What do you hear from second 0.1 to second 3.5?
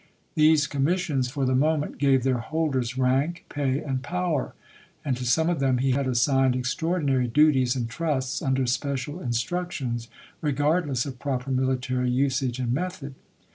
These commissions for the moment gave their holders rank,